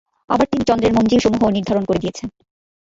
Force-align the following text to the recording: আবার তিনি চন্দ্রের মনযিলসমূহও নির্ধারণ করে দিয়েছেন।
আবার 0.29 0.47
তিনি 0.51 0.63
চন্দ্রের 0.65 0.95
মনযিলসমূহও 0.95 1.55
নির্ধারণ 1.57 1.83
করে 1.85 2.01
দিয়েছেন। 2.03 2.27